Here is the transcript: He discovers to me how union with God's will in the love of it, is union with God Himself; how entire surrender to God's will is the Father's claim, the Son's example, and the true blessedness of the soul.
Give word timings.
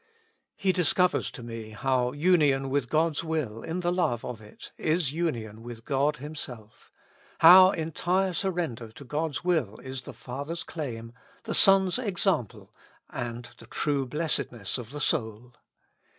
He 0.55 0.71
discovers 0.71 1.29
to 1.29 1.43
me 1.43 1.69
how 1.73 2.11
union 2.11 2.71
with 2.71 2.89
God's 2.89 3.23
will 3.23 3.61
in 3.61 3.81
the 3.81 3.91
love 3.93 4.25
of 4.25 4.41
it, 4.41 4.71
is 4.75 5.13
union 5.13 5.61
with 5.61 5.85
God 5.85 6.17
Himself; 6.17 6.89
how 7.41 7.69
entire 7.69 8.33
surrender 8.33 8.91
to 8.93 9.05
God's 9.05 9.43
will 9.43 9.77
is 9.77 10.01
the 10.01 10.13
Father's 10.15 10.63
claim, 10.63 11.13
the 11.43 11.53
Son's 11.53 11.99
example, 11.99 12.73
and 13.11 13.51
the 13.59 13.67
true 13.67 14.07
blessedness 14.07 14.79
of 14.79 14.89
the 14.89 14.99
soul. 15.01 15.53